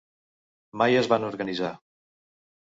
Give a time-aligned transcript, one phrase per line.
[0.83, 1.71] Mai es van organitzar.